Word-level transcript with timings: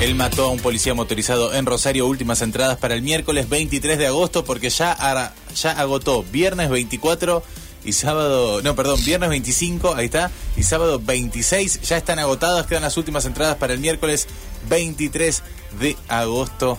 Él 0.00 0.14
mató 0.14 0.44
a 0.44 0.50
un 0.50 0.58
policía 0.58 0.92
motorizado 0.92 1.54
en 1.54 1.64
Rosario. 1.64 2.06
Últimas 2.06 2.42
entradas 2.42 2.76
para 2.76 2.94
el 2.94 3.02
miércoles 3.02 3.48
23 3.48 3.96
de 3.96 4.06
agosto 4.06 4.44
porque 4.44 4.68
ya, 4.68 5.32
ya 5.54 5.70
agotó 5.72 6.22
viernes 6.22 6.68
24 6.68 7.42
y 7.82 7.92
sábado, 7.92 8.60
no, 8.62 8.74
perdón, 8.74 9.02
viernes 9.04 9.30
25, 9.30 9.94
ahí 9.94 10.06
está, 10.06 10.30
y 10.56 10.64
sábado 10.64 11.00
26 11.02 11.80
ya 11.82 11.96
están 11.96 12.18
agotadas. 12.18 12.66
Quedan 12.66 12.82
las 12.82 12.96
últimas 12.96 13.24
entradas 13.24 13.56
para 13.56 13.72
el 13.72 13.78
miércoles 13.78 14.26
23 14.68 15.42
de 15.80 15.96
agosto. 16.08 16.78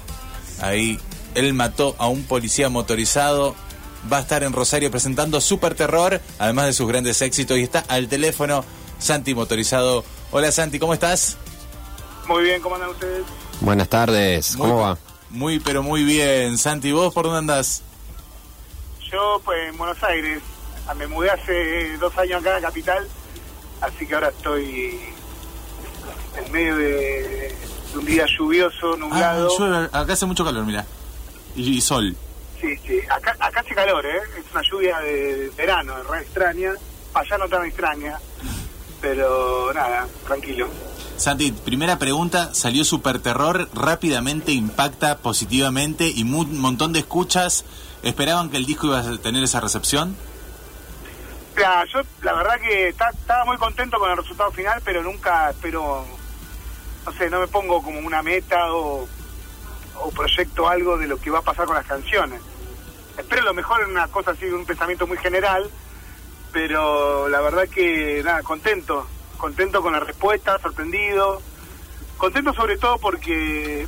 Ahí 0.61 0.99
él 1.33 1.53
mató 1.53 1.95
a 1.97 2.07
un 2.07 2.23
policía 2.23 2.69
motorizado. 2.69 3.55
Va 4.11 4.17
a 4.17 4.21
estar 4.21 4.43
en 4.43 4.53
Rosario 4.53 4.91
presentando 4.91 5.41
Super 5.41 5.73
Terror, 5.73 6.21
además 6.37 6.67
de 6.67 6.73
sus 6.73 6.87
grandes 6.87 7.21
éxitos. 7.23 7.57
Y 7.57 7.63
está 7.63 7.79
al 7.87 8.09
teléfono 8.09 8.63
Santi 8.99 9.33
Motorizado. 9.33 10.03
Hola 10.31 10.51
Santi, 10.51 10.77
¿cómo 10.77 10.93
estás? 10.93 11.37
Muy 12.27 12.43
bien, 12.43 12.61
¿cómo 12.61 12.75
andan 12.75 12.89
ustedes? 12.89 13.23
Buenas 13.61 13.89
tardes, 13.89 14.55
¿cómo 14.57 14.73
Muy- 14.75 14.83
va? 14.83 14.97
Muy, 15.29 15.59
pero 15.59 15.83
muy 15.83 16.03
bien. 16.03 16.57
Santi, 16.57 16.91
¿vos 16.91 17.13
por 17.13 17.25
dónde 17.25 17.39
andás? 17.39 17.81
Yo, 19.11 19.41
pues, 19.43 19.69
en 19.69 19.77
Buenos 19.77 20.01
Aires. 20.03 20.41
Ah, 20.87 20.93
Me 20.93 21.05
mudé 21.07 21.29
hace 21.29 21.97
dos 21.97 22.17
años 22.17 22.41
acá 22.41 22.51
a 22.51 22.59
la 22.61 22.67
capital, 22.67 23.05
así 23.81 24.07
que 24.07 24.15
ahora 24.15 24.29
estoy 24.29 24.99
en 26.37 26.51
medio 26.53 26.77
de, 26.77 27.53
de 27.91 27.97
un 27.97 28.05
día 28.05 28.25
lluvioso, 28.25 28.93
Ah, 28.93 28.97
nublado. 28.97 29.57
llueve, 29.57 29.89
acá 29.91 30.13
hace 30.13 30.25
mucho 30.25 30.45
calor, 30.45 30.65
mira. 30.65 30.85
Y, 31.57 31.77
y 31.77 31.81
sol. 31.81 32.15
Sí, 32.61 32.75
sí. 32.87 32.99
Acá, 33.09 33.35
acá 33.39 33.59
hace 33.59 33.75
calor, 33.75 34.05
¿eh? 34.05 34.19
Es 34.39 34.45
una 34.53 34.61
lluvia 34.63 34.97
de 34.99 35.51
verano, 35.57 35.93
es 35.99 36.07
re 36.07 36.21
extraña. 36.21 36.71
Allá 37.13 37.37
no 37.37 37.49
tan 37.49 37.65
extraña, 37.65 38.17
pero 39.01 39.71
nada, 39.73 40.07
tranquilo. 40.25 40.67
Santi, 41.17 41.51
primera 41.51 41.97
pregunta, 41.97 42.53
salió 42.53 42.83
Super 42.83 43.19
Terror, 43.19 43.69
rápidamente 43.73 44.51
impacta 44.51 45.17
positivamente 45.17 46.07
y 46.07 46.23
un 46.23 46.59
montón 46.59 46.93
de 46.93 46.99
escuchas. 46.99 47.65
¿Esperaban 48.03 48.49
que 48.51 48.57
el 48.57 48.65
disco 48.67 48.87
iba 48.87 48.99
a 48.99 49.17
tener 49.17 49.43
esa 49.43 49.59
recepción? 49.59 50.15
Mira, 51.55 51.83
yo 51.85 52.01
la 52.21 52.33
verdad 52.33 52.59
que 52.61 52.89
está- 52.89 53.09
estaba 53.09 53.45
muy 53.45 53.57
contento 53.57 53.97
con 53.97 54.11
el 54.11 54.17
resultado 54.17 54.51
final, 54.51 54.79
pero 54.85 55.01
nunca 55.01 55.49
espero, 55.49 56.05
no 57.05 57.11
sé, 57.13 57.29
no 57.31 57.39
me 57.39 57.47
pongo 57.47 57.81
como 57.81 57.99
una 57.99 58.21
meta 58.21 58.71
o, 58.73 59.07
o 59.99 60.11
proyecto 60.11 60.69
algo 60.69 60.97
de 60.99 61.07
lo 61.07 61.17
que 61.19 61.31
va 61.31 61.39
a 61.39 61.41
pasar 61.41 61.65
con 61.65 61.75
las 61.75 61.87
canciones. 61.87 62.41
Espero 63.17 63.41
lo 63.41 63.55
mejor 63.55 63.81
en 63.81 63.89
una 63.89 64.07
cosa 64.07 64.31
así, 64.31 64.45
un 64.45 64.65
pensamiento 64.65 65.07
muy 65.07 65.17
general, 65.17 65.67
pero 66.51 67.29
la 67.29 67.41
verdad 67.41 67.67
que 67.67 68.21
nada, 68.23 68.43
contento, 68.43 69.07
contento 69.37 69.81
con 69.81 69.93
la 69.93 69.99
respuesta, 69.99 70.59
sorprendido, 70.59 71.41
contento 72.17 72.53
sobre 72.53 72.77
todo 72.77 72.97
porque 72.97 73.87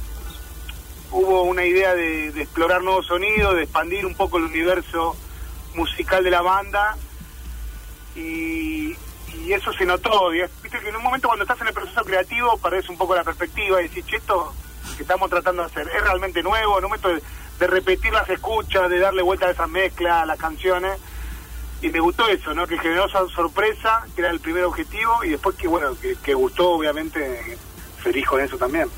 hubo 1.12 1.44
una 1.44 1.66
idea 1.66 1.96
de, 1.96 2.28
explorar 2.30 2.84
nuevos 2.84 3.08
sonidos, 3.08 3.56
de 3.56 3.64
expandir 3.64 4.06
un 4.06 4.16
poco 4.16 4.38
el 4.38 4.44
universo 4.44 5.16
musical 5.76 6.24
de 6.24 6.32
la 6.32 6.42
banda 6.42 6.98
y, 8.16 8.96
y 9.34 9.54
eso 9.54 9.74
se 9.74 9.86
notó. 9.86 10.30
Viste 10.30 10.80
que 10.80 10.90
en 10.90 10.96
un 10.96 11.04
momento 11.04 11.28
cuando 11.28 11.44
estás 11.44 11.62
en 11.62 11.68
el 11.68 11.74
proceso 11.74 12.04
creativo 12.04 12.58
perdés 12.58 12.90
un 12.90 12.98
poco 12.98 13.16
la 13.16 13.24
perspectiva 13.24 13.82
y 13.82 13.88
decís, 13.88 14.06
che, 14.06 14.18
esto 14.18 14.54
que 14.98 15.04
estamos 15.04 15.30
tratando 15.30 15.64
de 15.64 15.68
hacer 15.68 15.88
es 15.96 16.02
realmente 16.02 16.44
nuevo, 16.44 16.78
en 16.78 16.86
un 16.86 16.92
momento 16.92 17.10
de 17.60 17.68
repetir 17.68 18.12
las 18.14 18.30
escuchas, 18.30 18.90
de 18.90 19.00
darle 19.00 19.22
vuelta 19.22 19.48
a 19.48 19.52
esas 19.52 19.70
mezclas, 19.70 20.24
a 20.24 20.26
las 20.26 20.38
canciones. 20.38 21.00
Y 21.82 21.90
me 21.90 22.00
gustó 22.00 22.28
eso, 22.28 22.54
¿no? 22.54 22.68
Que 22.68 22.78
generó 22.78 23.06
esa 23.06 23.28
sorpresa, 23.30 24.06
que 24.16 24.22
era 24.22 24.32
el 24.32 24.40
primer 24.40 24.66
objetivo, 24.66 25.24
y 25.24 25.30
después 25.30 25.56
que, 25.56 25.68
bueno, 25.68 25.98
que, 26.00 26.16
que 26.16 26.34
gustó, 26.34 26.72
obviamente, 26.72 27.58
feliz 28.04 28.28
con 28.28 28.42
eso 28.42 28.58
también. 28.58 28.90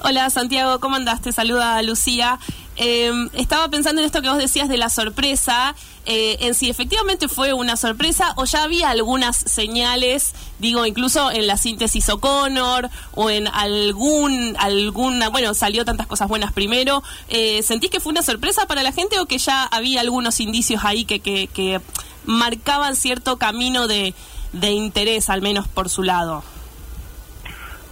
Hola 0.00 0.30
Santiago, 0.30 0.78
¿cómo 0.78 0.94
andás? 0.94 1.20
Te 1.20 1.32
saluda 1.32 1.82
Lucía. 1.82 2.38
Eh, 2.76 3.10
estaba 3.32 3.68
pensando 3.68 4.00
en 4.00 4.06
esto 4.06 4.22
que 4.22 4.28
vos 4.28 4.38
decías 4.38 4.68
de 4.68 4.76
la 4.76 4.88
sorpresa, 4.88 5.74
eh, 6.10 6.38
en 6.46 6.54
si 6.54 6.70
efectivamente 6.70 7.28
fue 7.28 7.52
una 7.52 7.76
sorpresa 7.76 8.32
o 8.36 8.46
ya 8.46 8.62
había 8.62 8.88
algunas 8.88 9.36
señales, 9.36 10.32
digo, 10.58 10.86
incluso 10.86 11.30
en 11.30 11.46
la 11.46 11.58
síntesis 11.58 12.08
O'Connor 12.08 12.88
o 13.12 13.28
en 13.28 13.46
algún, 13.46 14.56
alguna, 14.58 15.28
bueno, 15.28 15.52
salió 15.52 15.84
tantas 15.84 16.06
cosas 16.06 16.26
buenas 16.28 16.50
primero. 16.54 17.02
Eh, 17.28 17.62
¿Sentís 17.62 17.90
que 17.90 18.00
fue 18.00 18.10
una 18.10 18.22
sorpresa 18.22 18.64
para 18.66 18.82
la 18.82 18.92
gente 18.92 19.20
o 19.20 19.26
que 19.26 19.36
ya 19.36 19.64
había 19.64 20.00
algunos 20.00 20.40
indicios 20.40 20.82
ahí 20.82 21.04
que, 21.04 21.20
que, 21.20 21.80
marcaban 22.24 22.96
cierto 22.96 23.36
camino 23.36 23.86
de, 23.86 24.14
de 24.54 24.70
interés, 24.70 25.28
al 25.28 25.42
menos 25.42 25.68
por 25.68 25.90
su 25.90 26.04
lado? 26.04 26.42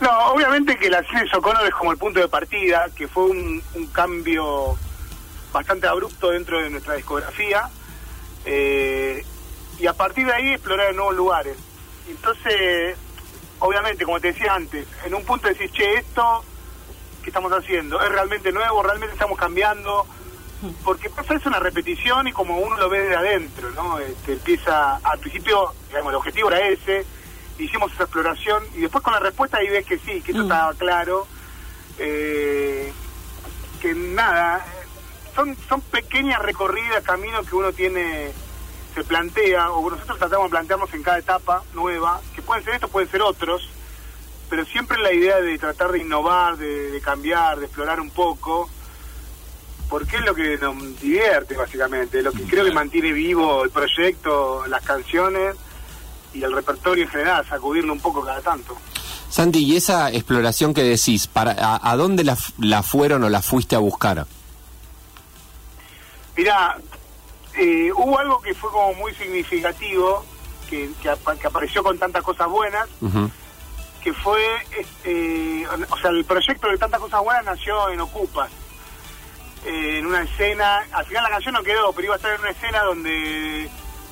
No, 0.00 0.10
obviamente 0.28 0.78
que 0.78 0.88
la 0.88 1.02
Cine 1.02 1.28
Socorro 1.30 1.66
es 1.66 1.74
como 1.74 1.92
el 1.92 1.98
punto 1.98 2.20
de 2.20 2.28
partida, 2.28 2.86
que 2.96 3.08
fue 3.08 3.24
un, 3.24 3.62
un 3.74 3.86
cambio 3.88 4.74
bastante 5.52 5.86
abrupto 5.86 6.30
dentro 6.30 6.62
de 6.62 6.70
nuestra 6.70 6.94
discografía. 6.94 7.68
Eh, 8.46 9.24
y 9.78 9.86
a 9.86 9.92
partir 9.92 10.26
de 10.26 10.32
ahí 10.32 10.52
explorar 10.52 10.94
nuevos 10.94 11.14
lugares. 11.14 11.56
Entonces, 12.08 12.96
obviamente, 13.58 14.04
como 14.04 14.20
te 14.20 14.28
decía 14.28 14.54
antes, 14.54 14.86
en 15.04 15.14
un 15.14 15.24
punto 15.24 15.48
decís, 15.48 15.70
che, 15.72 15.94
esto 15.98 16.44
que 17.22 17.30
estamos 17.30 17.52
haciendo 17.52 18.00
es 18.00 18.08
realmente 18.08 18.52
nuevo, 18.52 18.82
realmente 18.82 19.12
estamos 19.14 19.36
cambiando, 19.38 20.06
porque 20.84 21.10
pasa 21.10 21.34
es 21.34 21.44
una 21.44 21.58
repetición 21.58 22.28
y 22.28 22.32
como 22.32 22.58
uno 22.58 22.76
lo 22.76 22.88
ve 22.88 23.00
de 23.00 23.16
adentro, 23.16 23.70
¿no? 23.72 23.98
Este, 23.98 24.34
empieza, 24.34 24.96
al 24.96 25.18
principio, 25.18 25.74
digamos, 25.88 26.10
el 26.10 26.16
objetivo 26.16 26.50
era 26.50 26.66
ese, 26.68 27.04
hicimos 27.58 27.92
esa 27.92 28.04
exploración 28.04 28.62
y 28.74 28.80
después 28.80 29.02
con 29.02 29.12
la 29.12 29.20
respuesta 29.20 29.58
ahí 29.58 29.68
ves 29.68 29.84
que 29.84 29.98
sí, 29.98 30.22
que 30.22 30.32
eso 30.32 30.40
Mm. 30.40 30.42
estaba 30.52 30.74
claro, 30.74 31.26
eh, 31.98 32.92
que 33.80 33.94
nada, 33.94 34.64
son, 35.36 35.56
son 35.69 35.80
pequeñas 35.82 36.41
recorridas, 36.41 37.04
caminos 37.04 37.47
que 37.47 37.54
uno 37.54 37.72
tiene, 37.72 38.32
se 38.94 39.04
plantea, 39.04 39.70
o 39.70 39.88
nosotros 39.88 40.19
tratamos 40.19 40.47
de 40.47 40.50
plantearnos 40.50 40.92
en 40.94 41.02
cada 41.02 41.19
etapa 41.19 41.62
nueva, 41.74 42.20
que 42.34 42.42
pueden 42.42 42.64
ser 42.64 42.74
estos, 42.74 42.91
pueden 42.91 43.10
ser 43.10 43.22
otros, 43.22 43.69
pero 44.48 44.64
siempre 44.64 44.98
la 44.98 45.12
idea 45.12 45.41
de 45.41 45.58
tratar 45.58 45.92
de 45.92 45.98
innovar, 45.98 46.56
de, 46.56 47.00
cambiar, 47.04 47.58
de 47.60 47.66
explorar 47.66 48.00
un 48.00 48.10
poco, 48.10 48.69
porque 49.91 50.16
es 50.16 50.24
lo 50.24 50.34
que 50.34 50.56
nos 50.58 51.00
divierte 51.00 51.56
básicamente, 51.56 52.22
lo 52.22 52.32
que 52.32 52.42
creo 52.44 52.64
que 52.64 52.72
mantiene 52.72 53.12
vivo 53.12 53.62
el 53.62 53.70
proyecto, 53.70 54.66
las 54.66 54.82
canciones 54.82 55.54
y 56.32 56.42
el 56.42 56.53
repertorio 56.53 57.04
en 57.04 57.10
general, 57.10 57.47
sacudirlo 57.47 57.92
un 57.92 58.00
poco 58.00 58.24
cada 58.24 58.41
tanto. 58.41 58.76
Santi, 59.28 59.64
y 59.64 59.76
esa 59.76 60.10
exploración 60.10 60.72
que 60.72 60.82
decís, 60.82 61.26
para, 61.26 61.53
a, 61.53 61.91
a 61.91 61.97
dónde 61.97 62.24
la, 62.24 62.38
la 62.58 62.82
fueron 62.82 63.24
o 63.24 63.28
la 63.28 63.42
fuiste 63.42 63.76
a 63.76 63.80
buscar? 63.80 64.26
Mirá, 66.36 66.76
eh, 67.58 67.91
hubo 67.94 68.19
algo 68.19 68.41
que 68.42 68.54
fue 68.54 68.70
como 68.70 68.92
muy 68.94 69.14
significativo, 69.14 70.24
que, 70.69 70.91
que, 71.02 71.10
apa- 71.10 71.36
que 71.36 71.47
apareció 71.47 71.82
con 71.82 71.98
tantas 71.98 72.22
cosas 72.22 72.48
buenas, 72.48 72.88
que 74.02 74.12
fue, 74.12 74.41
este, 74.78 75.66
o 75.91 75.97
sea, 75.98 76.10
el 76.10 76.24
proyecto 76.24 76.69
de 76.69 76.78
tantas 76.78 77.00
cosas 77.00 77.22
buenas 77.22 77.44
nació 77.44 77.88
en 77.88 78.00
Ocupas, 78.00 78.50
eh, 79.64 79.98
en 79.98 80.06
una 80.06 80.22
escena, 80.22 80.84
al 80.92 81.06
final 81.06 81.24
la 81.24 81.30
canción 81.30 81.54
no 81.54 81.62
quedó, 81.62 81.92
pero 81.92 82.04
iba 82.06 82.14
a 82.14 82.16
estar 82.16 82.32
en 82.34 82.41
una 82.41 82.50
escena 82.50 82.82
donde 82.82 83.68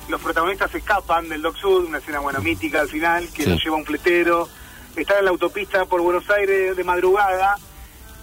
los 0.09 0.21
protagonistas 0.21 0.73
escapan 0.75 1.29
del 1.29 1.41
Dock 1.41 1.55
Sud, 1.57 1.85
una 1.85 1.99
escena, 1.99 2.19
bueno, 2.19 2.39
mítica 2.41 2.81
al 2.81 2.89
final, 2.89 3.29
que 3.33 3.43
Sí. 3.43 3.49
nos 3.49 3.63
lleva 3.63 3.75
a 3.75 3.79
un 3.79 3.85
fletero, 3.85 4.49
estar 4.95 5.17
en 5.19 5.25
la 5.25 5.31
autopista 5.31 5.85
por 5.85 6.01
Buenos 6.01 6.29
Aires 6.29 6.75
de 6.75 6.83
madrugada, 6.83 7.57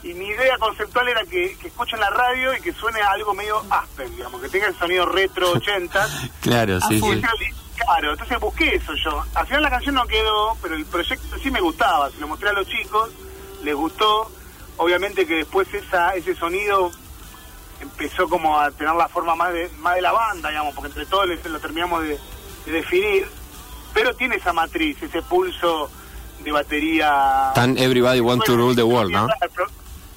y 0.02 0.14
mi 0.14 0.26
idea 0.26 0.58
conceptual 0.58 1.08
era 1.08 1.24
que, 1.24 1.56
que 1.58 1.68
escuchen 1.68 2.00
la 2.00 2.10
radio 2.10 2.54
y 2.56 2.60
que 2.60 2.72
suene 2.72 3.00
algo 3.00 3.34
medio 3.34 3.62
Aspen, 3.70 4.14
digamos, 4.16 4.40
que 4.40 4.48
tenga 4.48 4.66
el 4.66 4.76
sonido 4.78 5.06
retro 5.06 5.52
80 5.52 6.08
Claro, 6.40 6.80
sí, 6.80 7.00
sí. 7.00 7.22
Claro, 7.76 8.12
entonces 8.12 8.38
busqué 8.40 8.74
eso 8.76 8.92
yo. 9.04 9.24
Al 9.34 9.46
final 9.46 9.62
la 9.62 9.70
canción 9.70 9.94
no 9.94 10.06
quedó, 10.06 10.56
pero 10.62 10.74
el 10.76 10.84
proyecto 10.86 11.36
sí 11.42 11.50
me 11.50 11.60
gustaba. 11.60 12.10
Se 12.10 12.18
lo 12.18 12.28
mostré 12.28 12.50
a 12.50 12.52
los 12.52 12.66
chicos, 12.66 13.10
les 13.64 13.74
gustó. 13.74 14.30
Obviamente 14.76 15.26
que 15.26 15.36
después 15.36 15.72
esa 15.74 16.14
ese 16.14 16.34
sonido 16.34 16.90
empezó 17.80 18.28
como 18.28 18.58
a 18.58 18.70
tener 18.70 18.94
la 18.94 19.08
forma 19.08 19.34
más 19.34 19.52
de 19.52 19.68
más 19.78 19.94
de 19.96 20.02
la 20.02 20.12
banda, 20.12 20.48
digamos, 20.50 20.74
porque 20.74 20.88
entre 20.88 21.06
todos 21.06 21.26
les- 21.28 21.44
lo 21.44 21.58
terminamos 21.60 22.02
de, 22.02 22.18
de 22.66 22.72
definir. 22.72 23.28
Pero 23.94 24.14
tiene 24.14 24.36
esa 24.36 24.52
matriz, 24.52 25.02
ese 25.02 25.20
pulso 25.22 25.90
de 26.44 26.52
batería. 26.52 27.52
Tan 27.54 27.76
Everybody 27.78 28.20
Want 28.20 28.44
to 28.44 28.56
Rule 28.56 28.74
the 28.74 28.82
World, 28.82 29.12
¿no? 29.12 29.26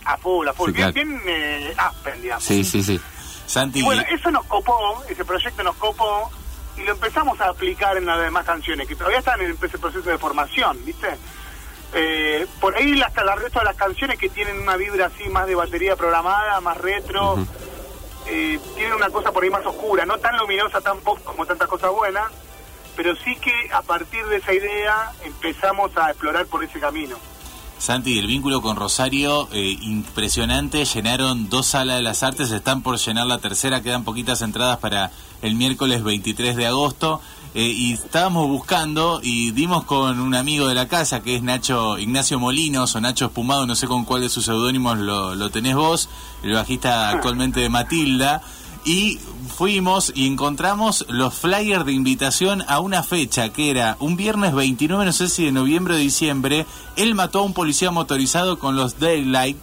A 0.05 0.17
full, 0.17 0.47
a 0.47 0.53
full. 0.53 0.69
Sí, 0.69 0.73
bien, 0.73 0.91
claro. 0.93 1.07
bien 1.07 1.21
eh, 1.27 1.73
Aspen, 1.77 2.21
digamos. 2.21 2.43
Sí, 2.43 2.63
sí, 2.63 2.83
sí. 2.83 2.99
Santi, 3.47 3.79
Y 3.79 3.83
bueno, 3.83 4.03
eso 4.09 4.31
nos 4.31 4.45
copó, 4.45 5.03
ese 5.07 5.23
proyecto 5.25 5.63
nos 5.63 5.75
copó, 5.75 6.31
y 6.77 6.81
lo 6.81 6.91
empezamos 6.91 7.39
a 7.41 7.49
aplicar 7.49 7.97
en 7.97 8.05
las 8.05 8.19
demás 8.19 8.45
canciones, 8.45 8.87
que 8.87 8.95
todavía 8.95 9.19
están 9.19 9.41
en 9.41 9.51
ese 9.51 9.77
proceso 9.77 10.09
de 10.09 10.17
formación, 10.17 10.83
¿viste? 10.83 11.07
Eh, 11.93 12.45
por 12.59 12.75
ahí 12.75 13.01
hasta 13.01 13.21
el 13.21 13.39
resto 13.39 13.59
de 13.59 13.65
las 13.65 13.75
canciones 13.75 14.17
que 14.17 14.29
tienen 14.29 14.59
una 14.59 14.75
vibra 14.75 15.05
así 15.05 15.29
más 15.29 15.47
de 15.47 15.55
batería 15.55 15.95
programada, 15.95 16.59
más 16.59 16.77
retro, 16.77 17.37
eh, 18.27 18.59
tienen 18.75 18.93
una 18.93 19.09
cosa 19.09 19.31
por 19.31 19.43
ahí 19.43 19.49
más 19.49 19.65
oscura, 19.65 20.05
no 20.05 20.17
tan 20.17 20.35
luminosa, 20.37 20.81
tan 20.81 20.99
pop 20.99 21.19
como 21.23 21.45
tantas 21.45 21.67
cosas 21.69 21.91
buenas, 21.91 22.25
pero 22.95 23.15
sí 23.15 23.35
que 23.37 23.69
a 23.71 23.81
partir 23.81 24.25
de 24.25 24.37
esa 24.37 24.53
idea 24.53 25.11
empezamos 25.23 25.95
a 25.97 26.09
explorar 26.09 26.45
por 26.47 26.63
ese 26.63 26.79
camino. 26.79 27.17
Santi, 27.77 28.17
el 28.17 28.27
vínculo 28.27 28.61
con 28.61 28.77
Rosario, 28.77 29.49
eh, 29.51 29.77
impresionante, 29.81 30.85
llenaron 30.85 31.49
dos 31.49 31.67
salas 31.67 31.97
de 31.97 32.01
las 32.01 32.23
artes, 32.23 32.51
están 32.51 32.81
por 32.81 32.97
llenar 32.97 33.27
la 33.27 33.39
tercera, 33.39 33.81
quedan 33.81 34.03
poquitas 34.03 34.41
entradas 34.41 34.77
para 34.77 35.11
el 35.41 35.55
miércoles 35.55 36.03
23 36.03 36.55
de 36.55 36.67
agosto. 36.67 37.21
Eh, 37.53 37.71
y 37.73 37.93
estábamos 37.93 38.49
buscando 38.49 39.21
y 39.23 39.51
dimos 39.51 39.85
con 39.85 40.19
un 40.19 40.35
amigo 40.35 40.67
de 40.67 40.73
la 40.73 40.89
casa 40.89 41.23
que 41.23 41.37
es 41.37 41.41
Nacho 41.41 41.97
Ignacio 41.97 42.37
Molinos 42.37 42.93
o 42.95 43.01
Nacho 43.01 43.27
Espumado, 43.27 43.65
no 43.65 43.75
sé 43.75 43.87
con 43.87 44.03
cuál 44.03 44.23
de 44.23 44.29
sus 44.29 44.43
seudónimos 44.43 44.97
lo, 44.97 45.35
lo 45.35 45.49
tenés 45.49 45.75
vos, 45.75 46.09
el 46.43 46.51
bajista 46.51 47.11
actualmente 47.11 47.61
de 47.61 47.69
Matilda 47.69 48.41
y 48.85 49.19
fuimos 49.57 50.11
y 50.15 50.27
encontramos 50.27 51.05
los 51.09 51.33
flyers 51.33 51.85
de 51.85 51.91
invitación 51.91 52.63
a 52.67 52.79
una 52.79 53.03
fecha 53.03 53.49
que 53.49 53.71
era 53.71 53.97
un 53.99 54.15
viernes 54.15 54.53
29, 54.53 55.03
no 55.03 55.11
sé 55.11 55.27
si 55.27 55.45
de 55.45 55.51
noviembre 55.51 55.95
o 55.95 55.97
diciembre, 55.97 56.65
él 56.95 57.15
mató 57.15 57.39
a 57.39 57.43
un 57.43 57.53
policía 57.53 57.89
motorizado 57.91 58.59
con 58.59 58.75
los 58.75 58.99
Daylight, 58.99 59.57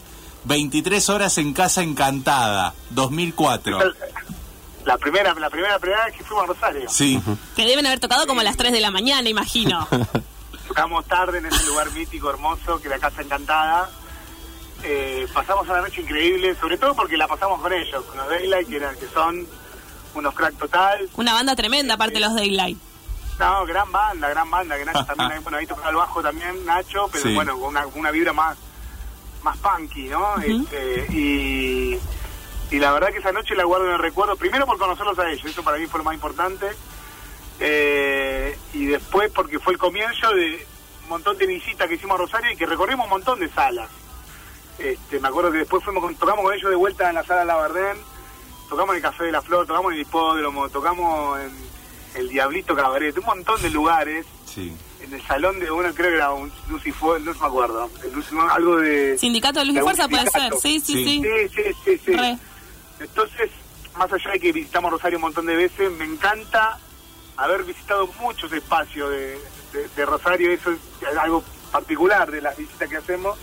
23 0.44 1.08
horas 1.08 1.38
en 1.38 1.54
Casa 1.54 1.82
Encantada, 1.82 2.74
2004. 2.90 3.78
La 4.84 4.98
primera, 4.98 5.32
la 5.34 5.48
primera, 5.48 5.78
primera 5.78 6.04
vez 6.06 6.16
que 6.16 6.24
fuimos 6.24 6.44
a 6.44 6.46
Rosario. 6.48 6.88
Sí. 6.88 7.22
Que 7.54 7.64
deben 7.64 7.86
haber 7.86 8.00
tocado 8.00 8.26
como 8.26 8.40
a 8.40 8.44
las 8.44 8.56
3 8.56 8.72
de 8.72 8.80
la 8.80 8.90
mañana, 8.90 9.28
imagino. 9.28 9.86
Tocamos 10.66 11.04
tarde 11.06 11.38
en 11.38 11.46
ese 11.46 11.64
lugar 11.66 11.92
mítico, 11.92 12.30
hermoso, 12.30 12.80
que 12.80 12.88
la 12.88 12.98
Casa 12.98 13.22
Encantada. 13.22 13.88
Eh, 14.84 15.26
pasamos 15.32 15.68
una 15.68 15.80
noche 15.80 16.00
increíble, 16.00 16.54
sobre 16.56 16.76
todo 16.76 16.94
porque 16.94 17.16
la 17.16 17.28
pasamos 17.28 17.60
con 17.60 17.72
ellos, 17.72 18.04
con 18.04 18.16
los 18.16 18.28
Daylight, 18.28 18.68
que, 18.68 18.76
eran, 18.76 18.96
que 18.96 19.06
son 19.06 19.46
unos 20.14 20.34
crack 20.34 20.56
total. 20.58 21.08
Una 21.16 21.34
banda 21.34 21.54
tremenda, 21.54 21.94
aparte 21.94 22.14
de 22.14 22.20
los 22.20 22.34
Daylight. 22.34 22.78
No, 23.38 23.64
gran 23.64 23.90
banda, 23.90 24.28
gran 24.28 24.50
banda, 24.50 24.76
que 24.76 24.84
Nacho 24.84 25.04
también, 25.04 25.42
bueno, 25.42 25.58
ahí 25.58 25.66
toca 25.66 25.88
el 25.88 25.96
bajo 25.96 26.22
también, 26.22 26.64
Nacho, 26.66 27.08
pero 27.10 27.24
Sí. 27.24 27.34
bueno, 27.34 27.58
con 27.58 27.68
una, 27.70 27.86
una 27.86 28.10
vibra 28.10 28.32
más, 28.32 28.56
más 29.42 29.56
punky, 29.58 30.08
¿no? 30.08 30.36
Este, 30.38 31.06
y, 31.10 31.98
y 32.70 32.78
la 32.78 32.92
verdad 32.92 33.10
que 33.10 33.18
esa 33.18 33.32
noche 33.32 33.54
la 33.54 33.64
guardo 33.64 33.86
en 33.86 33.92
el 33.94 33.98
recuerdo, 33.98 34.36
primero 34.36 34.66
por 34.66 34.78
conocerlos 34.78 35.18
a 35.18 35.30
ellos, 35.30 35.44
eso 35.46 35.62
para 35.64 35.78
mí 35.78 35.86
fue 35.86 35.98
lo 35.98 36.04
más 36.04 36.14
importante, 36.14 36.66
eh, 37.60 38.58
y 38.74 38.86
después 38.86 39.30
porque 39.32 39.58
fue 39.58 39.72
el 39.72 39.78
comienzo 39.78 40.30
de 40.34 40.66
un 41.04 41.08
montón 41.08 41.36
de 41.38 41.46
visitas 41.46 41.88
que 41.88 41.94
hicimos 41.94 42.16
a 42.16 42.22
Rosario 42.22 42.50
y 42.50 42.56
que 42.56 42.66
recorrimos 42.66 43.04
un 43.04 43.10
montón 43.10 43.40
de 43.40 43.48
salas. 43.50 43.88
Este, 44.78 45.20
me 45.20 45.28
acuerdo 45.28 45.52
que 45.52 45.58
después 45.58 45.84
fuimos 45.84 46.02
con- 46.02 46.14
tocamos 46.16 46.44
con 46.44 46.54
ellos 46.54 46.70
de 46.70 46.76
vuelta 46.76 47.08
en 47.08 47.14
la 47.16 47.24
sala 47.24 47.44
Labardén, 47.44 47.96
tocamos 48.68 48.90
en 48.94 48.96
el 48.96 49.02
Café 49.02 49.24
de 49.24 49.32
la 49.32 49.42
Flor, 49.42 49.66
tocamos 49.66 49.92
en 49.92 49.98
el 49.98 50.02
Hipódromo, 50.06 50.68
tocamos 50.70 51.38
en 51.40 51.52
el 52.14 52.28
Diablito 52.28 52.74
Cabaret, 52.74 53.16
un 53.18 53.24
montón 53.24 53.60
de 53.62 53.70
lugares. 53.70 54.26
Sí. 54.46 54.74
En 55.00 55.12
el 55.12 55.22
salón 55.26 55.58
de 55.58 55.70
uno 55.70 55.92
creo 55.94 56.10
que 56.10 56.16
era 56.16 56.30
un 56.32 56.52
Lucifer, 56.68 57.20
no 57.22 57.32
me 57.34 57.46
acuerdo, 57.46 57.90
algo 58.50 58.76
de... 58.76 59.18
Sindicato 59.18 59.58
de 59.60 59.66
Luz 59.66 59.76
y 59.76 59.80
Fuerza 59.80 60.08
puede 60.08 60.30
ser. 60.30 60.52
Sí, 60.60 60.78
sí, 60.80 60.92
Sí. 60.94 61.04
sí. 61.04 61.22
Sí, 61.22 61.48
sí, 61.54 61.74
sí, 61.84 62.00
sí. 62.06 62.12
Re. 62.16 62.38
Entonces, 63.00 63.50
más 63.96 64.12
allá 64.12 64.30
de 64.32 64.40
que 64.40 64.52
visitamos 64.52 64.92
Rosario 64.92 65.18
un 65.18 65.22
montón 65.22 65.46
de 65.46 65.56
veces, 65.56 65.90
me 65.92 66.04
encanta 66.04 66.78
haber 67.36 67.64
visitado 67.64 68.06
muchos 68.20 68.52
espacios 68.52 69.10
de, 69.10 69.38
de- 69.72 69.88
de 69.96 70.06
Rosario, 70.06 70.50
eso 70.52 70.70
es 70.70 70.78
algo 71.18 71.42
particular 71.72 72.30
de 72.30 72.40
las 72.42 72.56
visitas 72.56 72.88
que 72.88 72.96
hacemos, 72.98 73.36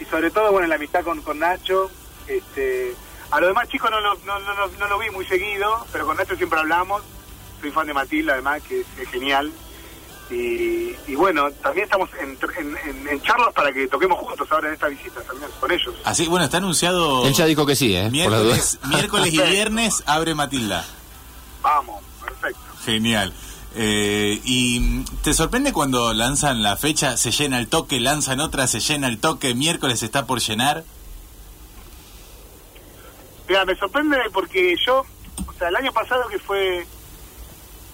y 0.00 0.04
sobre 0.06 0.30
todo, 0.30 0.50
bueno, 0.52 0.66
la 0.68 0.74
amistad 0.76 1.02
con, 1.04 1.20
con 1.22 1.38
Nacho, 1.38 1.90
este, 2.26 2.94
a 3.30 3.40
los 3.40 3.48
demás 3.50 3.68
chicos 3.68 3.90
no 3.90 4.00
lo, 4.00 4.14
no, 4.26 4.38
no, 4.40 4.54
no- 4.54 4.66
no 4.78 4.88
lo 4.88 4.98
vi 4.98 5.10
muy 5.10 5.24
seguido, 5.26 5.86
pero 5.92 6.06
con 6.06 6.16
Nacho 6.16 6.36
siempre 6.36 6.58
hablamos, 6.58 7.02
soy 7.60 7.70
fan 7.70 7.86
de 7.86 7.94
Matilda 7.94 8.32
además, 8.34 8.62
que 8.62 8.80
es, 8.80 8.86
es 8.98 9.08
genial, 9.08 9.52
y, 10.30 10.94
y 11.06 11.14
bueno, 11.16 11.50
también 11.62 11.84
estamos 11.84 12.08
en, 12.20 12.38
en, 12.58 12.76
en- 12.88 13.08
en 13.08 13.22
charlas 13.22 13.52
para 13.54 13.72
que 13.72 13.86
toquemos 13.88 14.18
juntos 14.18 14.50
ahora 14.50 14.68
en 14.68 14.74
esta 14.74 14.88
visita 14.88 15.20
también 15.22 15.50
con 15.60 15.70
ellos. 15.70 15.94
Así, 16.04 16.26
bueno, 16.26 16.44
está 16.46 16.56
anunciado 16.56 17.26
Él 17.26 17.34
ya 17.34 17.44
dijo 17.44 17.66
que 17.66 17.76
sí, 17.76 17.94
¿eh? 17.94 18.08
Miércoles, 18.10 18.78
miércoles 18.88 19.32
y 19.34 19.38
viernes 19.42 20.02
abre 20.06 20.34
Matilda. 20.34 20.84
Vamos, 21.62 22.02
perfecto. 22.24 22.60
Genial. 22.84 23.32
Eh, 23.76 24.40
¿Y 24.44 25.04
te 25.22 25.34
sorprende 25.34 25.72
cuando 25.72 26.12
lanzan 26.14 26.62
la 26.62 26.76
fecha, 26.76 27.16
se 27.16 27.32
llena 27.32 27.58
el 27.58 27.68
toque, 27.68 27.98
lanzan 27.98 28.40
otra, 28.40 28.66
se 28.66 28.80
llena 28.80 29.08
el 29.08 29.18
toque, 29.18 29.54
miércoles 29.54 30.02
está 30.02 30.26
por 30.26 30.40
llenar? 30.40 30.84
Mira, 33.48 33.64
me 33.64 33.74
sorprende 33.76 34.18
porque 34.32 34.76
yo, 34.86 35.04
o 35.46 35.52
sea, 35.54 35.68
el 35.68 35.76
año 35.76 35.92
pasado 35.92 36.28
que 36.28 36.38
fue 36.38 36.86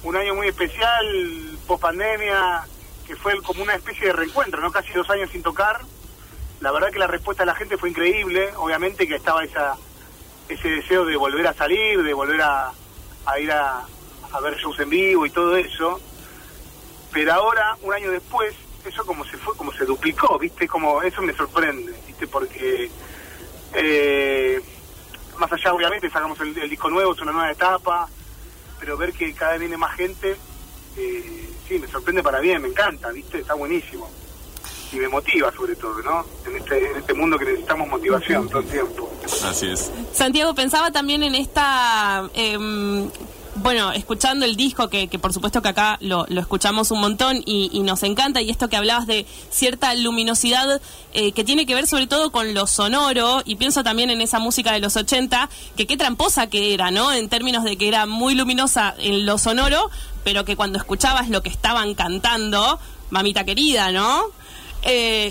un 0.03 0.17
año 0.17 0.35
muy 0.35 0.49
especial, 0.49 1.59
post 1.67 1.83
pandemia, 1.83 2.63
que 3.07 3.17
fue 3.17 3.41
como 3.43 3.63
una 3.63 3.75
especie 3.75 4.09
de 4.09 4.13
reencuentro, 4.13 4.61
¿no? 4.61 4.71
Casi 4.71 4.93
dos 4.93 5.09
años 5.11 5.31
sin 5.31 5.43
tocar. 5.43 5.81
La 6.61 6.73
verdad 6.73 6.91
que 6.91 6.99
la 6.99 7.07
respuesta 7.07 7.43
de 7.43 7.47
la 7.47 7.55
gente 7.55 7.79
fue 7.79 7.89
increíble. 7.89 8.51
Obviamente 8.57 9.09
que 9.09 9.17
estaba 9.17 9.45
esa 9.45 9.77
ese 10.49 10.69
deseo 10.69 11.05
de 11.05 11.17
volver 11.17 11.47
a 11.47 11.55
salir, 11.55 12.03
de 12.03 12.13
volver 12.13 12.43
a, 12.43 12.73
a 13.25 13.39
ir 13.39 13.51
a, 13.53 13.87
a 14.33 14.41
ver 14.41 14.57
shows 14.57 14.79
en 14.81 14.91
vivo 14.91 15.27
y 15.27 15.31
todo 15.31 15.57
eso. 15.57 16.01
Pero 17.13 17.33
ahora, 17.33 17.77
un 17.83 17.93
año 17.93 18.11
después, 18.11 18.55
eso 18.85 19.05
como 19.05 19.25
se 19.25 19.37
fue, 19.37 19.57
como 19.57 19.73
se 19.73 19.85
duplicó, 19.85 20.39
¿viste? 20.39 20.69
Como 20.69 21.03
eso 21.03 21.23
me 21.23 21.35
sorprende, 21.35 21.93
¿viste? 22.07 22.27
Porque 22.27 22.91
eh, 23.75 24.61
más 25.39 25.53
allá, 25.53 25.73
obviamente, 25.73 26.09
sacamos 26.11 26.39
el, 26.41 26.57
el 26.57 26.71
disco 26.71 26.89
nuevo, 26.89 27.13
es 27.13 27.21
una 27.21 27.33
nueva 27.33 27.51
etapa, 27.51 28.09
pero 28.79 28.97
ver 28.97 29.13
que 29.13 29.35
cada 29.35 29.53
vez 29.53 29.61
viene 29.61 29.77
más 29.77 29.97
gente, 29.97 30.37
eh, 30.97 31.51
sí, 31.67 31.79
me 31.79 31.89
sorprende 31.89 32.23
para 32.23 32.41
bien, 32.41 32.63
me 32.63 32.69
encanta, 32.69 33.11
¿viste? 33.11 33.41
Está 33.41 33.55
buenísimo. 33.55 34.09
Y 34.93 34.97
me 34.97 35.09
motiva, 35.09 35.53
sobre 35.53 35.77
todo, 35.77 36.01
¿no? 36.03 36.25
En 36.47 36.57
este, 36.57 36.91
en 36.91 36.97
este 36.97 37.15
mundo 37.15 37.39
que 37.39 37.45
necesitamos 37.45 37.89
motivación 37.89 38.49
todo 38.49 38.61
el 38.61 38.69
tiempo. 38.69 39.13
Así 39.45 39.69
es. 39.69 39.91
Santiago, 40.13 40.55
pensaba 40.55 40.91
también 40.91 41.23
en 41.23 41.35
esta... 41.35 42.29
em, 42.35 43.09
bueno, 43.57 43.93
escuchando 43.93 44.45
el 44.45 44.57
disco, 44.57 44.89
que, 44.89 45.09
que 45.09 45.19
por 45.19 45.33
supuesto 45.33 45.61
que 45.61 45.69
acá 45.69 45.99
lo, 46.01 46.25
lo 46.29 46.41
escuchamos 46.41 46.91
un 46.91 47.01
montón 47.01 47.43
y, 47.45 47.69
y 47.73 47.81
nos 47.81 48.03
encanta, 48.05 48.41
y 48.41 48.51
esto 48.51 48.69
que 48.69 48.77
hablabas 48.77 49.07
de 49.07 49.27
cierta 49.51 49.95
luminosidad 49.95 50.81
eh, 51.13 51.33
que 51.33 51.43
tiene 51.45 51.67
que 51.67 51.75
ver 51.75 51.87
sobre 51.87 52.07
todo 52.07 52.31
con 52.33 52.55
lo 52.55 52.67
sonoro, 52.67 53.43
y 53.45 53.57
pienso 53.57 53.83
también 53.83 54.11
en 54.11 54.21
esa 54.21 54.39
música 54.39 54.73
de 54.73 54.79
los 54.81 54.97
80, 54.97 55.49
que 55.77 55.87
qué 55.87 55.97
tramposa 55.97 56.47
que 56.47 56.73
era, 56.75 56.91
¿no? 56.91 57.13
En 57.13 57.29
términos 57.29 57.65
de 57.65 57.77
que 57.77 57.89
era 57.89 58.07
muy 58.07 58.35
luminosa 58.35 58.95
en 58.99 59.27
lo 59.27 59.37
sonoro, 59.37 59.91
pero 60.25 60.45
que 60.45 60.55
cuando 60.57 60.79
escuchabas 60.79 61.29
lo 61.29 61.43
que 61.43 61.51
estaban 61.51 61.95
cantando, 61.95 62.79
mamita 63.11 63.45
querida, 63.45 63.91
¿no? 63.91 64.23
Eh, 64.83 65.31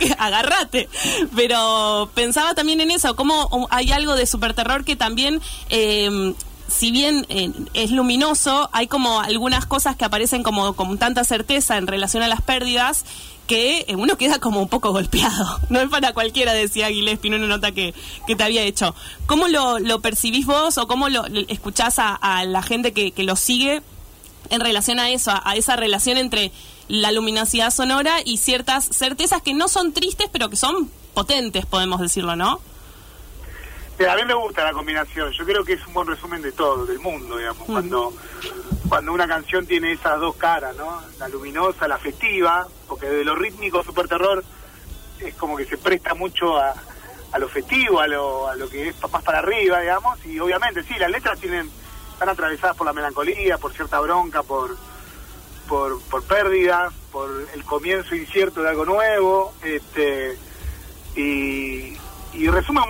y- 0.00 0.12
agarrate. 0.18 0.88
Pero 1.36 2.10
pensaba 2.14 2.54
también 2.54 2.80
en 2.80 2.90
eso, 2.90 3.14
como 3.14 3.68
hay 3.70 3.92
algo 3.92 4.14
de 4.16 4.26
super 4.26 4.54
terror 4.54 4.84
que 4.84 4.96
también, 4.96 5.40
eh, 5.70 6.34
si 6.72 6.90
bien 6.90 7.26
eh, 7.28 7.52
es 7.74 7.90
luminoso, 7.90 8.68
hay 8.72 8.86
como 8.86 9.20
algunas 9.20 9.66
cosas 9.66 9.94
que 9.94 10.04
aparecen 10.04 10.42
como 10.42 10.74
con 10.74 10.98
tanta 10.98 11.22
certeza 11.24 11.76
en 11.76 11.86
relación 11.86 12.22
a 12.22 12.28
las 12.28 12.40
pérdidas 12.40 13.04
que 13.46 13.84
eh, 13.88 13.96
uno 13.96 14.16
queda 14.16 14.38
como 14.38 14.60
un 14.60 14.68
poco 14.68 14.90
golpeado. 14.92 15.60
No 15.68 15.80
es 15.80 15.88
para 15.88 16.12
cualquiera, 16.12 16.52
decía 16.52 16.88
Gillespie 16.88 17.30
en 17.30 17.42
una 17.42 17.46
nota 17.46 17.72
que, 17.72 17.94
que 18.26 18.36
te 18.36 18.44
había 18.44 18.62
hecho. 18.62 18.94
¿Cómo 19.26 19.48
lo, 19.48 19.78
lo 19.78 20.00
percibís 20.00 20.46
vos 20.46 20.78
o 20.78 20.86
cómo 20.86 21.08
lo, 21.08 21.24
escuchás 21.48 21.96
a, 21.98 22.44
la 22.46 22.62
gente 22.62 22.92
que, 22.92 23.12
que 23.12 23.24
lo 23.24 23.36
sigue 23.36 23.82
en 24.50 24.60
relación 24.60 24.98
a 24.98 25.10
eso, 25.10 25.32
a 25.44 25.56
esa 25.56 25.76
relación 25.76 26.16
entre 26.18 26.52
la 26.88 27.12
luminosidad 27.12 27.70
sonora 27.70 28.16
y 28.24 28.38
ciertas 28.38 28.84
certezas 28.84 29.40
que 29.42 29.54
no 29.54 29.68
son 29.68 29.92
tristes, 29.92 30.28
pero 30.32 30.50
que 30.50 30.56
son 30.56 30.90
potentes, 31.14 31.64
podemos 31.66 32.00
decirlo, 32.00 32.36
¿no? 32.36 32.60
A 34.08 34.16
mí 34.16 34.24
me 34.26 34.34
gusta 34.34 34.64
la 34.64 34.72
combinación. 34.72 35.30
Yo 35.32 35.44
creo 35.44 35.64
que 35.64 35.74
es 35.74 35.86
un 35.86 35.94
buen 35.94 36.08
resumen 36.08 36.42
de 36.42 36.52
todo, 36.52 36.86
del 36.86 36.98
mundo, 36.98 37.36
digamos. 37.36 37.66
Cuando 37.66 38.12
cuando 38.88 39.12
una 39.12 39.26
canción 39.26 39.64
tiene 39.64 39.92
esas 39.92 40.20
dos 40.20 40.36
caras, 40.36 40.76
¿no? 40.76 41.00
La 41.18 41.28
luminosa, 41.28 41.88
la 41.88 41.98
festiva, 41.98 42.66
porque 42.88 43.06
de 43.06 43.24
lo 43.24 43.34
rítmico, 43.34 43.82
super 43.82 44.06
terror, 44.06 44.44
es 45.18 45.34
como 45.36 45.56
que 45.56 45.64
se 45.64 45.78
presta 45.78 46.14
mucho 46.14 46.58
a, 46.58 46.74
a 47.32 47.38
lo 47.38 47.48
festivo, 47.48 48.00
a 48.00 48.06
lo, 48.06 48.48
a 48.48 48.56
lo 48.56 48.68
que 48.68 48.88
es 48.88 48.96
más 49.10 49.22
para 49.22 49.38
arriba, 49.38 49.80
digamos. 49.80 50.24
Y 50.26 50.38
obviamente, 50.40 50.82
sí, 50.82 50.94
las 50.98 51.10
letras 51.10 51.38
tienen 51.38 51.70
están 52.12 52.28
atravesadas 52.28 52.76
por 52.76 52.86
la 52.86 52.92
melancolía, 52.92 53.56
por 53.56 53.72
cierta 53.72 53.98
bronca, 54.00 54.42
por 54.42 54.76
por, 55.68 56.02
por 56.02 56.24
pérdida, 56.24 56.92
por 57.10 57.30
el 57.54 57.64
comienzo 57.64 58.14
incierto 58.14 58.62
de 58.62 58.68
algo 58.68 58.84
nuevo, 58.84 59.54
este 59.62 60.36
y, 61.16 61.96
y 62.34 62.48
resumen 62.48 62.84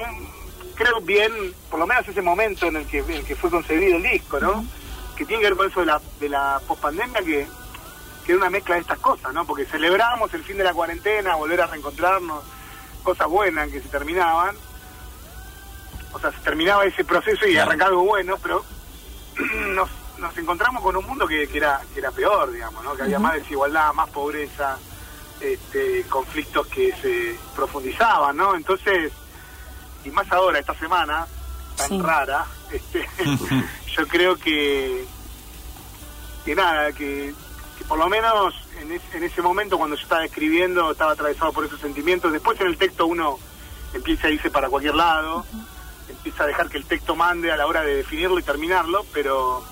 creo 0.75 1.01
bien, 1.01 1.33
por 1.71 1.79
lo 1.79 1.87
menos 1.87 2.07
ese 2.09 2.23
momento 2.23 2.67
en 2.67 2.77
el 2.77 2.87
que, 2.87 2.99
en 2.99 3.11
el 3.11 3.25
que 3.25 3.37
fue 3.37 3.51
concebido 3.51 3.97
el 3.97 4.03
disco, 4.03 4.41
¿no? 4.41 4.65
Que 5.17 5.25
tiene 5.25 5.43
que 5.43 5.49
ver 5.49 5.57
con 5.57 5.69
eso 5.69 5.81
de 5.81 5.87
la, 5.87 6.01
de 6.21 6.29
la 6.29 6.61
pospandemia, 6.67 7.21
que, 7.21 7.47
que 8.25 8.33
era 8.33 8.39
una 8.39 8.51
mezcla 8.51 8.77
de 8.77 8.83
estas 8.83 8.99
cosas, 8.99 9.33
¿no? 9.33 9.45
Porque 9.47 9.67
celebramos 9.67 10.33
el 10.35 10.45
fin 10.45 10.59
de 10.59 10.65
la 10.65 10.75
cuarentena, 10.75 11.37
volver 11.37 11.61
a 11.61 11.67
reencontrarnos, 11.67 12.45
cosas 13.03 13.29
buenas 13.29 13.69
que 13.71 13.81
se 13.81 13.89
terminaban. 13.89 14.57
O 16.13 16.19
sea, 16.19 16.31
se 16.31 16.39
terminaba 16.41 16.85
ese 16.85 17.05
proceso 17.05 17.47
y 17.47 17.57
arrancaba 17.57 17.91
algo 17.91 18.05
bueno, 18.05 18.37
pero 18.43 18.65
nos, 19.69 19.89
nos 20.19 20.37
encontramos 20.37 20.83
con 20.83 20.97
un 20.97 21.07
mundo 21.07 21.27
que, 21.27 21.49
que 21.49 21.59
era, 21.59 21.81
que 21.93 22.01
era 22.01 22.11
peor, 22.11 22.53
digamos, 22.53 22.85
¿no? 22.85 22.95
Que 22.95 23.03
había 23.03 23.19
más 23.19 23.35
desigualdad, 23.35 23.93
más 23.95 24.11
pobreza, 24.11 24.79
este, 25.41 26.05
conflictos 26.05 26.67
que 26.69 26.93
se 27.01 27.37
profundizaban, 27.55 28.37
¿no? 28.37 28.55
Entonces, 28.55 29.13
y 30.05 30.11
más 30.11 30.31
ahora, 30.33 30.59
esta 30.59 30.75
semana, 30.75 31.27
tan 31.77 31.89
Sí. 31.89 32.01
rara, 32.01 32.45
este, 32.71 33.07
yo 33.97 34.07
creo 34.09 34.37
que, 34.37 35.05
que 36.45 36.55
nada, 36.55 36.93
que, 36.93 37.35
que 37.79 37.85
por 37.85 37.99
lo 37.99 38.09
menos 38.09 38.55
en, 38.81 38.93
es- 38.93 39.15
en 39.15 39.23
ese 39.23 39.43
momento 39.43 39.79
cuando 39.79 39.97
yo 39.97 40.03
estaba 40.03 40.25
escribiendo 40.25 40.91
estaba 40.93 41.13
atravesado 41.13 41.53
por 41.53 41.65
esos 41.65 41.81
sentimientos. 41.81 42.33
Después 42.33 42.61
en 42.61 42.67
el 42.67 42.77
texto 42.79 43.07
uno 43.07 43.39
empieza 43.95 44.27
a 44.27 44.31
irse 44.31 44.51
para 44.51 44.69
cualquier 44.69 44.95
lado, 44.95 45.45
empieza 46.09 46.45
a 46.45 46.47
dejar 46.47 46.69
que 46.69 46.79
el 46.79 46.85
texto 46.87 47.15
mande 47.17 47.53
a 47.53 47.57
la 47.57 47.67
hora 47.67 47.83
de 47.83 47.97
definirlo 47.97 48.39
y 48.39 48.43
terminarlo, 48.43 49.05
pero 49.13 49.65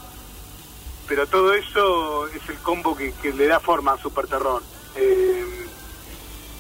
pero 1.09 1.27
todo 1.27 1.53
eso 1.55 2.29
es 2.29 2.49
el 2.49 2.57
combo 2.59 2.97
que, 2.97 3.13
que 3.15 3.33
le 3.33 3.49
da 3.49 3.59
forma 3.59 3.95
a 3.95 3.99
Super 3.99 4.29
Terror. 4.29 4.63
Eh, 4.95 5.67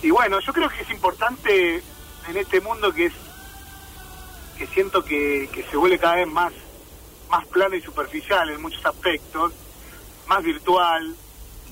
y 0.03 0.11
bueno, 0.11 0.41
yo 0.41 0.53
creo 0.53 0.69
que 0.69 0.81
es 0.83 0.91
importante 0.91 1.77
en 2.29 2.37
este 2.37 2.61
mundo 2.61 2.93
que 2.93 3.07
es 3.07 3.13
que 4.61 4.67
siento 4.67 5.03
que, 5.03 5.49
que 5.55 5.63
se 5.71 5.77
vuelve 5.79 5.99
cada 5.99 6.17
vez 6.17 6.27
más 6.29 6.53
más 7.31 7.47
plano 7.47 7.75
y 7.77 7.81
superficial 7.81 8.51
en 8.51 8.61
muchos 8.61 8.85
aspectos, 8.85 9.53
más 10.27 10.43
virtual, 10.43 11.15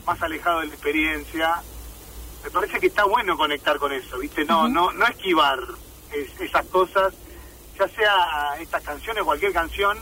más 0.07 0.23
alejado 0.23 0.61
de 0.61 0.69
la 0.69 0.75
experiencia. 0.75 1.57
Me 2.45 2.51
parece 2.51 2.79
que 2.81 2.87
está 2.87 3.05
bueno 3.05 3.37
conectar 3.37 3.77
con 3.79 3.93
eso, 3.93 4.19
¿viste? 4.19 4.45
No, 4.47 4.69
no, 4.69 4.91
no 4.93 5.05
esquivar 5.07 5.59
es- 6.13 6.41
esas 6.41 6.65
cosas, 6.69 7.13
ya 7.79 7.89
sea 7.89 8.55
estas 8.61 8.83
canciones, 8.85 9.23
cualquier 9.25 9.53
canción 9.53 9.99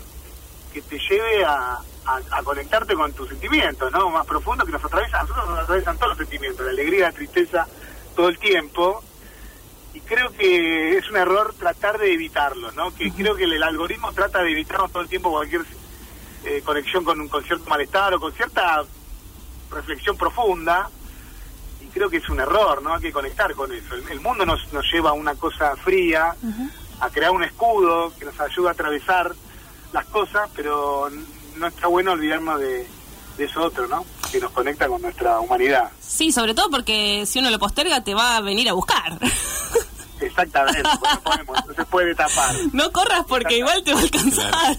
que 0.72 0.82
te 0.82 0.98
lleve 0.98 1.44
a, 1.44 1.78
a- 2.04 2.20
a 2.30 2.42
conectarte 2.44 2.94
con 2.94 3.12
tus 3.14 3.30
sentimientos, 3.30 3.90
¿no? 3.90 4.10
Más 4.10 4.26
profundo 4.26 4.64
que 4.64 4.72
nos 4.72 4.84
atraviesan, 4.84 5.20
a 5.20 5.22
nosotros 5.22 5.48
nos 5.48 5.58
atraviesan 5.60 5.96
todos 5.96 6.10
los 6.10 6.18
sentimientos, 6.18 6.64
la 6.66 6.70
alegría, 6.72 7.06
la 7.06 7.12
tristeza, 7.12 7.66
todo 8.14 8.28
el 8.28 8.38
tiempo. 8.38 9.02
Y 9.96 10.00
creo 10.00 10.30
que 10.30 10.98
es 10.98 11.08
un 11.08 11.16
error 11.16 11.54
tratar 11.58 11.98
de 11.98 12.12
evitarlo, 12.12 12.70
¿no? 12.72 12.94
Que 12.94 13.10
creo 13.12 13.34
que 13.34 13.44
el, 13.44 13.54
el 13.54 13.62
algoritmo 13.62 14.12
trata 14.12 14.42
de 14.42 14.50
evitarnos 14.50 14.92
todo 14.92 15.02
el 15.02 15.08
tiempo 15.08 15.30
cualquier 15.30 15.62
eh, 16.44 16.60
conexión 16.62 17.02
con 17.02 17.18
un 17.18 17.28
con 17.28 17.42
cierto 17.42 17.64
malestar 17.70 18.12
o 18.12 18.20
con 18.20 18.30
cierta 18.34 18.84
reflexión 19.70 20.18
profunda. 20.18 20.90
Y 21.80 21.86
creo 21.86 22.10
que 22.10 22.18
es 22.18 22.28
un 22.28 22.40
error, 22.40 22.82
¿no? 22.82 22.94
Hay 22.94 23.00
que 23.00 23.10
conectar 23.10 23.54
con 23.54 23.72
eso. 23.72 23.94
El, 23.94 24.06
el 24.10 24.20
mundo 24.20 24.44
nos, 24.44 24.70
nos 24.70 24.84
lleva 24.92 25.10
a 25.10 25.14
una 25.14 25.34
cosa 25.34 25.74
fría, 25.76 26.36
a 27.00 27.08
crear 27.08 27.30
un 27.30 27.44
escudo 27.44 28.12
que 28.18 28.26
nos 28.26 28.38
ayuda 28.38 28.68
a 28.68 28.72
atravesar 28.72 29.34
las 29.94 30.04
cosas, 30.04 30.50
pero 30.54 31.08
no 31.56 31.66
está 31.68 31.86
bueno 31.86 32.12
olvidarnos 32.12 32.60
de, 32.60 32.86
de 33.38 33.44
eso 33.44 33.62
otro, 33.62 33.86
¿no? 33.88 34.04
Que 34.30 34.40
nos 34.40 34.50
conecta 34.50 34.88
con 34.88 35.00
nuestra 35.00 35.40
humanidad. 35.40 35.90
Sí, 35.98 36.32
sobre 36.32 36.52
todo 36.52 36.68
porque 36.68 37.24
si 37.24 37.38
uno 37.38 37.48
lo 37.48 37.58
posterga 37.58 38.04
te 38.04 38.12
va 38.12 38.36
a 38.36 38.42
venir 38.42 38.68
a 38.68 38.74
buscar. 38.74 39.18
Exactamente, 40.36 40.82
pues 40.82 41.14
no, 41.14 41.20
podemos, 41.22 41.66
no 41.66 41.74
se 41.74 41.84
puede 41.86 42.14
tapar. 42.14 42.54
No 42.72 42.92
corras 42.92 43.24
porque 43.26 43.58
igual 43.58 43.82
te 43.82 43.94
va 43.94 44.00
a 44.00 44.02
alcanzar. 44.02 44.76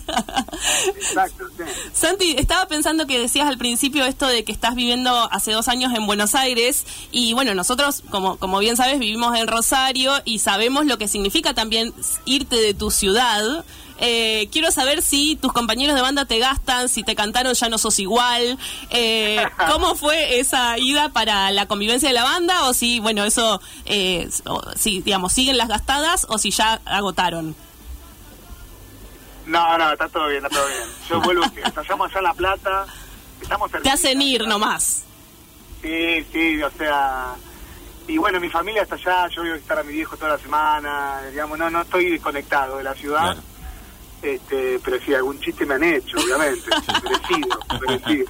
Exacto, 0.96 1.46
sí. 1.58 1.64
Santi, 1.94 2.36
estaba 2.38 2.68
pensando 2.68 3.08
que 3.08 3.18
decías 3.20 3.48
al 3.48 3.58
principio 3.58 4.06
esto 4.06 4.28
de 4.28 4.44
que 4.44 4.52
estás 4.52 4.76
viviendo 4.76 5.12
hace 5.32 5.52
dos 5.52 5.68
años 5.68 5.94
en 5.96 6.06
Buenos 6.06 6.36
Aires 6.36 6.86
y 7.12 7.34
bueno, 7.34 7.56
nosotros, 7.56 8.04
como, 8.12 8.38
como 8.38 8.60
bien 8.60 8.78
sabes, 8.78 9.00
vivimos 9.00 9.36
en 9.36 9.48
Rosario 9.48 10.14
y 10.26 10.40
sabemos 10.40 10.86
lo 10.86 11.00
que 11.00 11.08
significa 11.08 11.56
también 11.56 11.92
irte 12.26 12.58
de 12.58 12.74
tu 12.76 12.92
ciudad. 12.92 13.66
Eh, 14.00 14.48
quiero 14.52 14.72
saber 14.72 15.02
si 15.02 15.36
tus 15.36 15.54
compañeros 15.54 15.96
de 15.96 16.02
banda 16.02 16.26
te 16.26 16.40
gastan, 16.40 16.90
si 16.90 17.04
te 17.04 17.16
cantaron 17.16 17.54
ya 17.54 17.70
no 17.70 17.78
sos 17.78 18.00
igual. 18.00 18.58
Eh, 18.90 19.44
¿Cómo 19.72 19.96
fue 19.96 20.40
esa 20.40 20.78
ida 20.78 21.10
para 21.10 21.52
la 21.52 21.66
convivencia 21.66 22.10
de 22.10 22.16
la 22.16 22.24
banda? 22.24 22.68
O 22.68 22.74
si, 22.74 23.00
bueno, 23.00 23.24
eso, 23.24 23.62
eh, 23.86 24.30
o 24.46 24.62
si, 24.76 25.02
digamos, 25.02 25.34
siguen 25.34 25.58
las 25.58 25.68
gastadas 25.68 26.26
o 26.30 26.38
si 26.38 26.52
ya 26.52 26.82
agotaron. 26.86 27.56
No, 29.46 29.78
no, 29.78 29.92
está 29.94 30.10
todo 30.10 30.28
bien, 30.28 30.46
está 30.46 30.58
todo 30.58 30.68
bien. 30.68 30.90
Yo 31.10 31.22
vuelvo, 31.24 31.44
estallamos 31.66 32.12
allá 32.12 32.18
en 32.20 32.24
La 32.24 32.34
Plata, 32.34 32.86
estamos 33.42 33.72
Te 33.72 33.90
hacen 33.90 34.22
ir 34.22 34.48
nomás. 34.48 35.04
Sí, 35.82 36.26
sí, 36.32 36.62
o 36.62 36.72
sea... 36.72 37.36
Y 38.10 38.18
bueno, 38.18 38.40
mi 38.40 38.48
familia 38.48 38.84
está 38.84 38.96
allá, 38.96 39.28
yo 39.28 39.42
voy 39.42 39.52
a 39.52 39.56
visitar 39.56 39.80
a 39.80 39.84
mi 39.84 39.92
viejo 39.92 40.16
toda 40.16 40.32
la 40.32 40.38
semana, 40.38 41.22
digamos, 41.30 41.60
no, 41.60 41.70
no 41.70 41.82
estoy 41.82 42.10
desconectado 42.10 42.78
de 42.78 42.84
la 42.86 42.94
ciudad. 42.94 43.34
Claro. 43.34 43.57
Este, 44.22 44.80
pero 44.84 44.98
sí, 45.06 45.14
algún 45.14 45.40
chiste 45.40 45.66
me 45.66 45.76
han 45.76 45.84
hecho, 45.84 46.18
obviamente. 46.18 46.62
merecido, 47.04 47.60
merecido. 47.88 48.26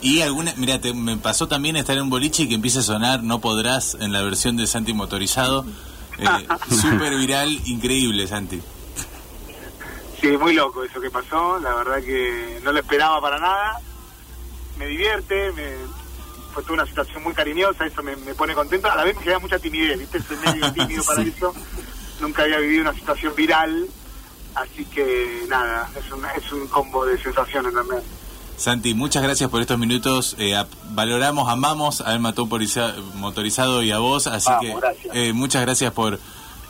Y 0.00 0.20
alguna, 0.20 0.54
mira, 0.56 0.80
te- 0.80 0.94
me 0.94 1.16
pasó 1.16 1.48
también 1.48 1.76
estar 1.76 1.96
en 1.96 2.04
un 2.04 2.10
boliche 2.10 2.44
y 2.44 2.48
que 2.48 2.54
empiece 2.54 2.78
a 2.78 2.82
sonar 2.82 3.22
No 3.24 3.40
Podrás 3.40 3.96
en 4.00 4.12
la 4.12 4.22
versión 4.22 4.56
de 4.56 4.66
Santi 4.66 4.92
motorizado. 4.94 5.66
Eh, 6.18 6.24
Súper 6.70 7.16
viral, 7.16 7.50
increíble, 7.66 8.26
Santi. 8.28 8.60
Sí, 10.20 10.28
muy 10.36 10.52
loco 10.54 10.82
eso 10.84 11.00
que 11.00 11.10
pasó, 11.10 11.58
la 11.60 11.74
verdad 11.74 12.02
que 12.02 12.60
no 12.64 12.72
lo 12.72 12.78
esperaba 12.80 13.20
para 13.20 13.38
nada. 13.38 13.78
Me 14.76 14.86
divierte, 14.86 15.52
me, 15.52 15.72
fue 16.52 16.62
toda 16.62 16.74
una 16.74 16.86
situación 16.86 17.22
muy 17.22 17.34
cariñosa, 17.34 17.86
eso 17.86 18.02
me, 18.02 18.16
me 18.16 18.34
pone 18.34 18.54
contento. 18.54 18.90
A 18.90 18.96
la 18.96 19.04
vez 19.04 19.16
me 19.16 19.22
queda 19.22 19.38
mucha 19.38 19.58
timidez, 19.58 19.98
¿viste? 19.98 20.20
Soy 20.22 20.36
medio 20.44 20.72
tímido 20.74 21.04
para 21.04 21.22
Sí. 21.22 21.32
eso. 21.36 21.52
Nunca 22.20 22.42
había 22.42 22.58
vivido 22.58 22.82
una 22.82 22.94
situación 22.94 23.32
viral, 23.36 23.86
así 24.62 24.84
que 24.86 25.44
nada, 25.48 25.88
es 25.98 26.10
un, 26.12 26.24
es 26.24 26.52
un 26.52 26.66
combo 26.68 27.04
de 27.04 27.20
sensaciones 27.22 27.72
también. 27.74 28.02
Santi, 28.56 28.92
muchas 28.94 29.22
gracias 29.22 29.48
por 29.50 29.60
estos 29.60 29.78
minutos. 29.78 30.34
Eh, 30.38 30.60
valoramos, 30.90 31.48
amamos 31.48 32.00
a 32.00 32.12
El 32.12 32.20
Mató 32.20 32.46
Poriza- 32.46 32.94
Motorizado 33.14 33.82
y 33.82 33.92
a 33.92 33.98
vos. 33.98 34.26
Así 34.26 34.48
Vamos, 34.50 34.62
que 34.66 34.74
gracias. 34.80 35.16
eh, 35.16 35.32
muchas 35.32 35.62
gracias 35.62 35.92
por, 35.92 36.18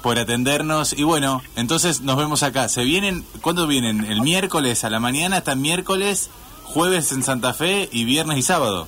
por 0.02 0.18
atendernos. 0.18 0.92
Y 0.92 1.04
bueno, 1.04 1.40
entonces 1.56 2.02
nos 2.02 2.16
vemos 2.18 2.42
acá. 2.42 2.68
¿Se 2.68 2.84
vienen? 2.84 3.24
¿Cuándo 3.40 3.66
vienen? 3.66 4.04
¿El 4.04 4.20
miércoles 4.20 4.84
a 4.84 4.90
la 4.90 5.00
mañana? 5.00 5.38
¿Hasta 5.38 5.54
miércoles? 5.54 6.28
¿Jueves 6.64 7.10
en 7.12 7.22
Santa 7.22 7.54
Fe? 7.54 7.88
¿Y 7.90 8.04
viernes 8.04 8.36
y 8.36 8.42
sábado? 8.42 8.86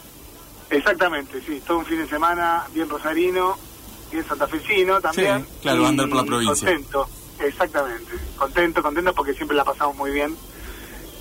Exactamente, 0.69 1.41
sí, 1.45 1.61
todo 1.67 1.79
un 1.79 1.87
fin 1.87 1.99
de 1.99 2.07
semana 2.09 2.65
bien 2.75 2.89
rosarino, 2.89 3.57
bien 4.13 4.25
santafesino 4.29 5.01
también. 5.01 5.41
Sí, 5.45 5.59
claro, 5.63 5.87
andar 5.87 6.09
por 6.09 6.19
la 6.19 6.25
provincia. 6.25 6.69
Contento, 6.69 7.09
exactamente, 7.41 8.13
contento, 8.37 8.83
contento 8.83 9.15
porque 9.15 9.35
siempre 9.35 9.57
la 9.57 9.65
pasamos 9.65 9.97
muy 9.97 10.11
bien. 10.11 10.37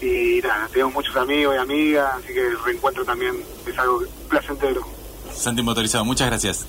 Y 0.01 0.39
nada, 0.41 0.69
tenemos 0.71 0.93
muchos 0.93 1.15
amigos 1.17 1.55
y 1.55 1.57
amigas, 1.57 2.13
así 2.15 2.33
que 2.33 2.47
el 2.47 2.63
reencuentro 2.63 3.03
también 3.03 3.35
es 3.65 3.77
algo 3.77 4.01
placentero. 4.29 4.81
Santi 5.33 5.61
Motorizado, 5.61 6.05
muchas 6.05 6.27
gracias. 6.27 6.65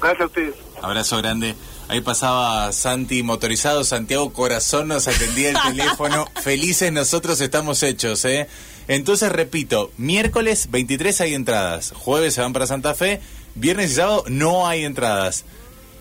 Gracias 0.00 0.22
a 0.22 0.26
ustedes. 0.26 0.54
Abrazo 0.80 1.18
grande. 1.18 1.54
Ahí 1.88 2.00
pasaba 2.00 2.70
Santi 2.72 3.22
motorizado, 3.22 3.82
Santiago 3.82 4.32
Corazón 4.32 4.88
nos 4.88 5.08
atendía 5.08 5.50
el 5.50 5.56
teléfono. 5.76 6.24
Felices 6.42 6.92
nosotros 6.92 7.40
estamos 7.40 7.82
hechos, 7.82 8.24
¿eh? 8.24 8.48
Entonces 8.88 9.30
repito, 9.30 9.90
miércoles 9.96 10.68
23 10.70 11.20
hay 11.20 11.34
entradas, 11.34 11.92
jueves 11.96 12.34
se 12.34 12.40
van 12.40 12.52
para 12.52 12.66
Santa 12.66 12.94
Fe, 12.94 13.20
viernes 13.54 13.92
y 13.92 13.94
sábado 13.96 14.24
no 14.28 14.66
hay 14.66 14.84
entradas. 14.84 15.44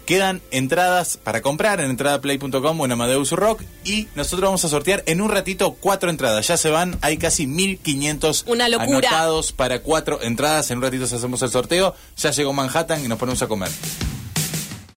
Quedan 0.09 0.41
entradas 0.49 1.19
para 1.23 1.43
comprar 1.43 1.79
en 1.81 1.91
entradaplay.com 1.91 2.79
o 2.79 2.85
en 2.85 2.91
Amadeus 2.91 3.31
Rock 3.31 3.61
y 3.83 4.07
nosotros 4.15 4.47
vamos 4.47 4.65
a 4.65 4.67
sortear 4.67 5.03
en 5.05 5.21
un 5.21 5.29
ratito 5.29 5.77
cuatro 5.79 6.09
entradas. 6.09 6.47
Ya 6.47 6.57
se 6.57 6.71
van, 6.71 6.97
hay 7.01 7.19
casi 7.19 7.45
1500 7.45 8.45
Una 8.47 8.69
locura. 8.69 8.89
anotados 8.97 9.51
para 9.51 9.83
cuatro 9.83 10.19
entradas. 10.23 10.71
En 10.71 10.77
un 10.79 10.83
ratito 10.83 11.03
hacemos 11.03 11.43
el 11.43 11.51
sorteo. 11.51 11.93
Ya 12.17 12.31
llegó 12.31 12.53
Manhattan 12.53 13.05
y 13.05 13.07
nos 13.07 13.19
ponemos 13.19 13.39
a 13.43 13.47
comer. 13.47 13.69